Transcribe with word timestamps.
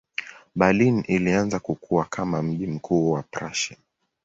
Berlin 0.55 1.03
ilianza 1.07 1.59
kukua 1.59 2.05
kama 2.05 2.41
mji 2.41 2.67
mkuu 2.67 3.11
wa 3.11 3.23
Prussia. 3.23 3.77